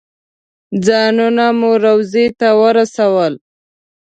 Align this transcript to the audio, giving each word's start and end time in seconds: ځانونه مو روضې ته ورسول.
ځانونه 0.85 1.45
مو 1.59 1.71
روضې 1.83 2.25
ته 2.39 2.49
ورسول. 2.61 3.33